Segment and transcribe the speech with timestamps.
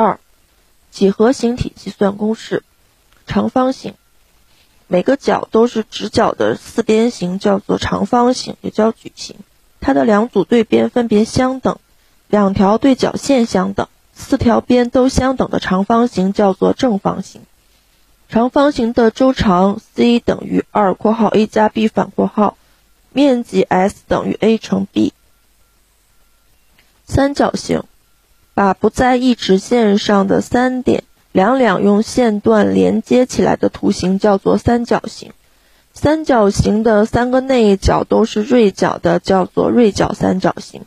[0.00, 0.20] 二、
[0.92, 2.62] 几何形体计算公式：
[3.26, 3.94] 长方形，
[4.86, 9.34] 每个角都是直角的四边形，叫做长方形，也叫矩形。
[9.80, 11.80] 它的两组对边分别相等，
[12.28, 17.42] 两条对角线相等，四条边都相等的长方形叫做正方形。
[18.28, 22.56] 长方形的周长 c 等于二（括号 a 加 b 反括号），
[23.10, 25.12] 面积 S 等于 a 乘 b。
[27.04, 27.82] 三角形。
[28.58, 35.30] 把不在一直线上的三点两两用线段连接起来的图形叫做三角形。
[35.94, 40.82] 三角形的三个内角都是锐角的，叫做锐角三角形。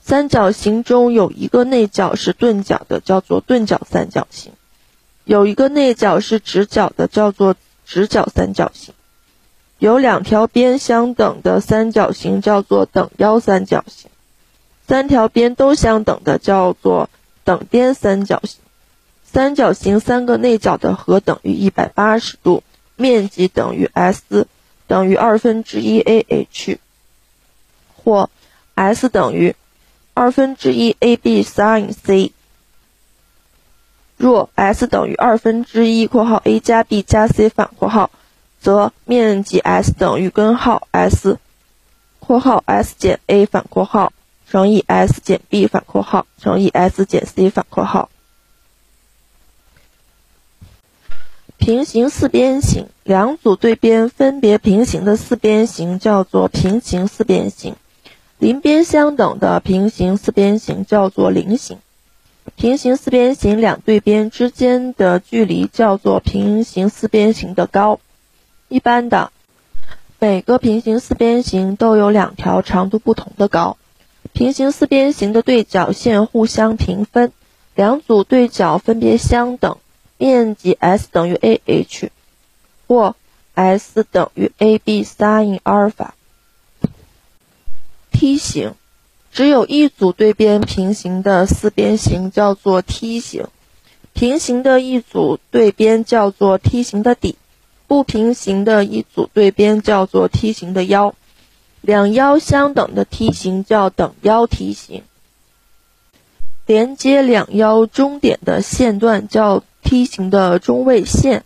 [0.00, 4.54] 三角形中有一个内角是钝角的，叫做钝角三角形。
[5.24, 8.94] 有一个内角是直角的，叫做直角三角形。
[9.78, 14.10] 有两条边相等的三角形叫做等腰三角形。
[14.86, 17.08] 三条边都相等的叫做
[17.44, 18.60] 等边三角形。
[19.24, 22.62] 三角形三个内角的和等于一百八十度，
[22.94, 24.46] 面积等于 S
[24.86, 26.78] 等于二分之一 AH，
[27.96, 28.30] 或
[28.74, 29.56] S 等于
[30.12, 32.32] 二分之一 AB sin C。
[34.16, 38.10] 若 S 等于二分之一（括号 a 加 b 加 c 反括号），
[38.60, 41.38] 则面积 S 等于根号 S（
[42.20, 44.12] 括号 S 减 a 反括号）。
[44.54, 48.08] 乘以 S 减 B 反括号乘以 S 减 C 反括号。
[51.56, 57.74] 平行四边形，两组对边分别平行的四边形叫做平行四边形。
[58.38, 61.78] 邻边相等的平行四边形叫做菱形。
[62.54, 67.98] 平行四边形两对边之间的距离叫做平行四边形的高。
[68.68, 69.32] 一般的，
[70.20, 73.78] 每个平行四边形都有两条长度不同的高。
[74.34, 77.32] 平行四边形的对角线互相平分，
[77.76, 79.78] 两组对角分别相等，
[80.18, 82.08] 面积 S 等于 AH，
[82.88, 83.14] 或
[83.54, 86.16] S 等于 AB sin 阿尔法。
[88.10, 88.74] 梯形，
[89.32, 93.46] 只有一组对边平行的四边形叫做梯形，
[94.14, 97.36] 平行的一组对边叫做梯形的底，
[97.86, 101.14] 不平行的一组对边叫做梯形的腰。
[101.86, 105.02] 两腰相等的梯形叫等腰梯形，
[106.64, 111.44] 连接两腰中点的线段叫梯形的中位线，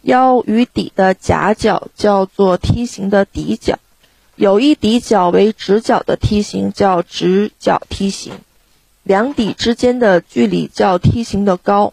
[0.00, 3.78] 腰与底的夹角叫做梯形的底角，
[4.36, 8.32] 有一底角为直角的梯形叫直角梯形，
[9.02, 11.92] 两底之间的距离叫梯形的高，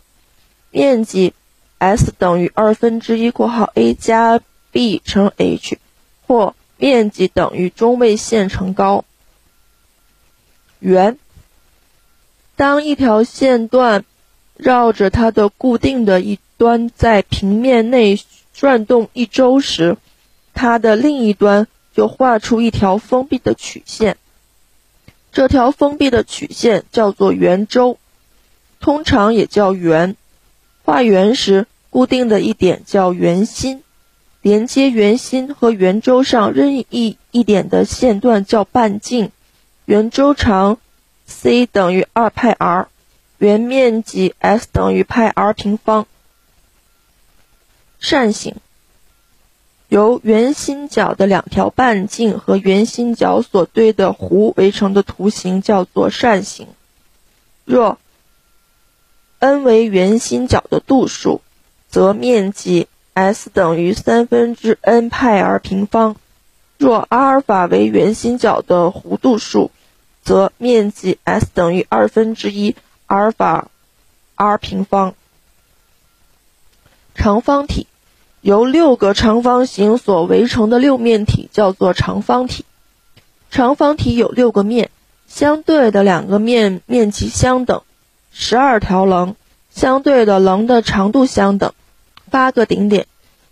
[0.70, 1.34] 面积
[1.78, 4.40] S 等于二分之一（括号 a 加
[4.72, 5.78] b 乘 h）
[6.26, 6.56] 或。
[6.82, 9.06] 面积等于中位线乘高。
[10.80, 11.20] 圆，
[12.56, 14.04] 当一条线段
[14.58, 18.20] 绕着它的固定的一端在平面内
[18.52, 19.98] 转动一周时，
[20.56, 24.18] 它的另一端就画出一条封闭的曲线。
[25.32, 28.00] 这条封闭的曲线叫做圆周，
[28.80, 30.16] 通常也叫圆。
[30.84, 33.84] 画圆时，固定的一点叫圆心。
[34.42, 39.32] 连接圆心和圆周上任意一点的线段叫半径，
[39.86, 40.80] 圆周长
[41.26, 42.88] c 等于二派 r，
[43.38, 46.08] 圆面积 S 等于派 r 平方。
[48.00, 48.56] 扇形，
[49.90, 56.68] 由圆心角的两条半径和圆心角所对的弧围成的图形叫做扇形。
[57.64, 58.00] 若
[59.38, 61.42] n 为圆心角的度数，
[61.90, 62.88] 则面积。
[63.14, 66.16] S 等于三分之 n 派 r 平方。
[66.78, 69.72] 若阿尔法为圆心角的弧度数，
[70.24, 73.68] 则面积 S 等于二分之一阿尔法
[74.36, 75.14] r 平方。
[77.14, 77.88] 长方体，
[78.40, 82.66] 由六个长方形所围成的六面体叫做长方体。
[83.52, 84.90] 长方体有六个面，
[85.28, 87.84] 相对的两个面面积相等，
[88.32, 89.36] 十二条棱，
[89.70, 91.74] 相对的棱的长度相等。
[92.32, 93.06] 八个顶点，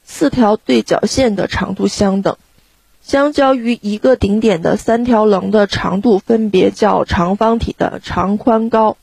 [0.04, 2.38] 四条对角线的长度相等，
[3.04, 8.98] 相交于一个顶点的三条棱的长度分别叫长方体的长宽高。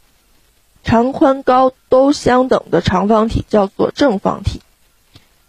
[0.82, 4.62] 长宽高都相等的长方体叫做正方体。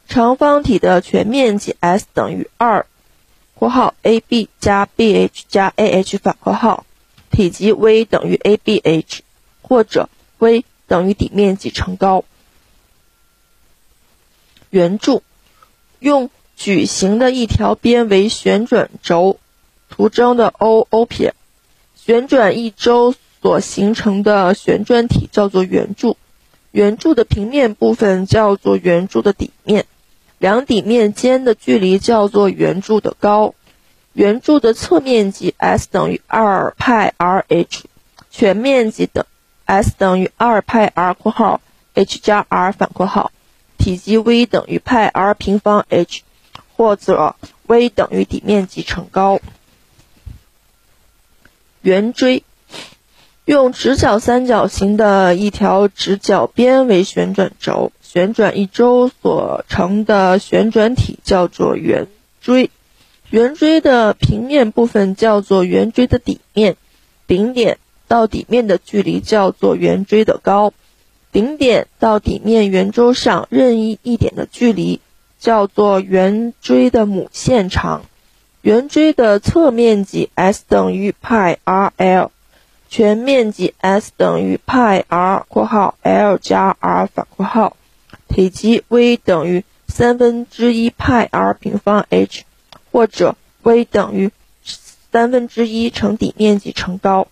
[0.07, 2.85] 长方体的全面积 S 等于二
[3.53, 6.85] （括号 AB 加 BH 加 AH 反括号），
[7.29, 9.19] 体积 V 等于 ABH，
[9.62, 10.09] 或者
[10.39, 12.24] V 等于底面积乘高。
[14.69, 15.23] 圆柱，
[15.99, 19.37] 用矩形的一条边为旋转轴，
[19.89, 21.33] 图中的 O O 撇，
[21.95, 26.17] 旋转一周所形成的旋转体叫做圆柱。
[26.71, 29.85] 圆柱的平面部分叫做圆柱的底面，
[30.37, 33.55] 两底面间的距离叫做圆柱的高。
[34.13, 37.85] 圆柱的侧面积 S 等于二派 r h，
[38.31, 39.25] 全面积等
[39.65, 41.61] S 等于二派 r（ 括号
[41.93, 43.31] h 加 r 反括号），
[43.88, 46.24] 体积 V 等于派 r 平方 h，
[46.75, 47.38] 或者
[47.68, 49.39] V 等于底面积乘高。
[51.84, 52.44] 圆锥
[53.45, 62.07] 用直角三角形的一条直角边为旋转轴，旋转一周所成的旋转体叫做圆
[62.42, 62.69] 锥。
[63.30, 66.75] 圆锥的平面部分叫做圆锥的底面，
[67.25, 67.78] 顶点
[68.10, 70.74] 到底面的距离叫做圆锥的高，
[71.31, 75.01] 顶点到底面圆周上任意一点的距离
[75.39, 78.03] 叫做圆锥的母线长。
[78.62, 82.31] 圆锥的侧面积 S 等于派 r l，
[82.89, 87.77] 全面积 S 等于派 r（ 括号 l 加 r 反括号），
[88.27, 92.44] 体积 V 等于三分之一派 r 平方 h。
[92.97, 94.31] 或者 V 等于
[94.63, 97.27] 三分之一乘底面积乘高。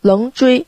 [0.00, 0.66] 棱锥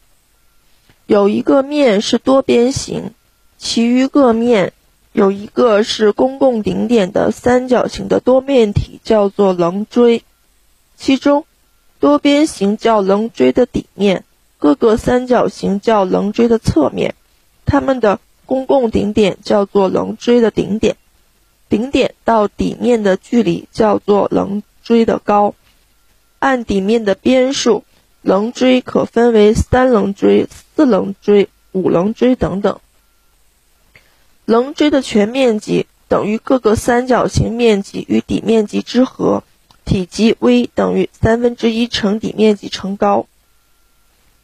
[1.11, 3.11] 有一个面是多边形，
[3.59, 4.73] 其余各面
[5.13, 10.23] 有一个是公共顶点的三角形的多面体，叫做棱锥。
[10.97, 11.47] 其中，
[11.99, 14.23] 多边形叫棱锥的底面，
[14.57, 17.17] 各个三角形叫棱锥的侧面，
[17.67, 20.97] 它们的公共顶点叫做棱锥的顶点。
[21.69, 25.57] 顶点到底面的距离叫做棱锥的高。
[26.39, 27.83] 按底面的边数，
[28.23, 30.47] 棱锥可分为三棱锥、
[30.77, 32.81] 四棱锥、五棱锥等等。
[34.45, 39.45] 棱锥的全面积等于各个三角形面积与底面积之和，
[39.85, 43.27] 体积 V 等于三分之一乘底面积乘高。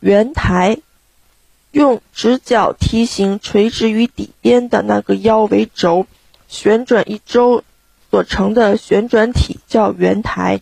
[0.00, 0.78] 圆台
[1.72, 6.06] 用直角梯形垂直于底边的那个腰为轴。
[6.48, 7.64] 旋转一周
[8.08, 10.60] 所成的旋转体叫圆台，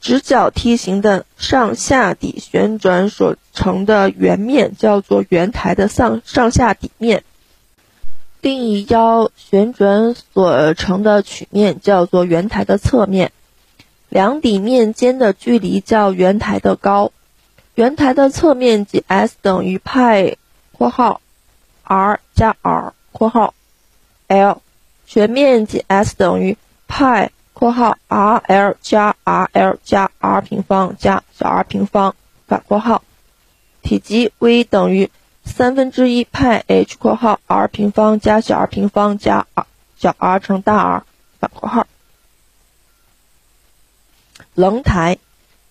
[0.00, 7.22] 直角梯形的上下底旋转所成的圆面叫做圆台的上上下底面。
[8.40, 13.32] 另一腰旋转所成的曲面叫做圆台的侧面。
[14.08, 17.12] 两底面间的距离叫圆台的高。
[17.74, 20.36] 圆台的侧面积 S 等于派
[20.76, 21.20] （括号
[21.84, 23.54] r 加 r 括号
[24.26, 24.62] l）。
[25.06, 26.56] 全面积 S 等于
[26.88, 32.14] 派（括号 r l 加 r l 加 r 平方加小 r 平方
[32.46, 33.02] 反括号），
[33.82, 35.10] 体积 V 等于
[35.44, 39.66] 三分之一派 h（ 括号 r 平方加小 r 平方加 r
[39.98, 41.04] 小 r 乘大 R
[41.38, 41.86] 反括号）。
[44.54, 45.18] 棱台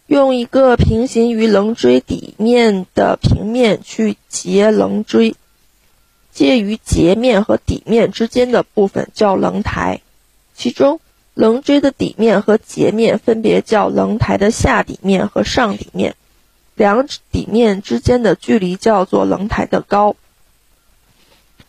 [0.08, 5.36] 用一个平行于棱锥底面的平面去截棱锥。
[6.32, 10.00] 介于截面和底面之间的部分叫棱台，
[10.56, 11.02] 其中
[11.40, 16.18] 棱锥的底面和截面分别叫棱台的下底面和上底面，
[16.76, 20.18] 两底面之间的距离叫做棱台的高。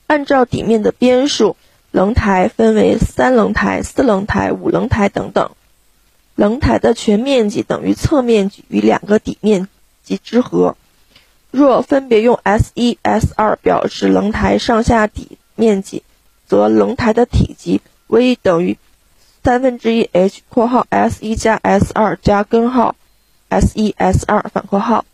[0.09, 1.55] 按照底面的边数，
[1.93, 5.53] 棱台分为三棱台、四棱台、五棱台等等。
[6.35, 9.69] 棱台的全面积等于侧面积与两个底面
[10.03, 10.77] 积之和。
[11.53, 16.03] 若分别用 S 一、S 二表示棱台上下底面积，
[16.49, 18.77] 则棱台的体积 V 等于
[19.43, 22.95] 三分之一 h（ 括号 S 一加 S 二加根号
[23.49, 25.05] S 一 S 二反括号）。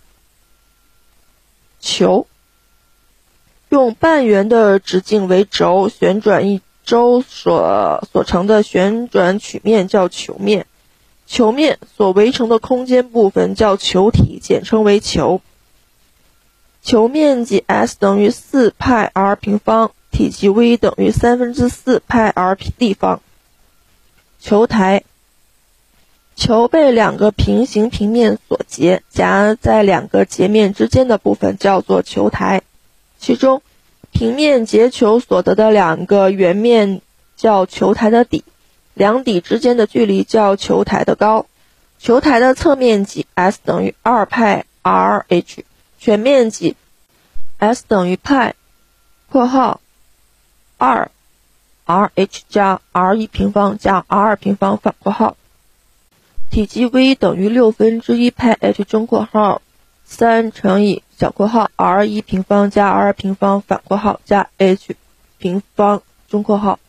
[1.78, 2.26] 球
[3.68, 10.66] 用半圆的直径为轴，旋转一周所所成的旋转曲面叫球面。
[11.26, 15.40] 球面所围成的空间部分叫球体，简称为球。
[16.82, 23.20] 球面积 S 等于四派 r 平方，体积 V 等于三分之四派 r 立方。
[24.40, 25.02] 球台，
[26.36, 32.62] 球被两个平行平面所截，夹在两个截面之间的部分叫做球台。
[33.18, 33.62] 其中，
[34.12, 37.00] 平面截球所得的两个圆面
[37.36, 38.44] 叫球台的底，
[38.94, 41.46] 两底之间的距离叫球台的高。
[41.98, 45.64] 球台的侧面积 S 等于二派 r h。
[45.98, 46.76] 全面积
[47.58, 48.54] S 等于派
[49.32, 49.80] （括号
[50.76, 51.10] 二
[51.86, 55.36] r h 加 r 一平方加 r 二平方反括号），
[56.50, 59.62] 体积 V 等于六分之一派 h 中括号
[60.04, 64.96] 三乘以小括号 r 一平方加 r 二平方反括号加 h
[65.38, 66.80] 平方中括号。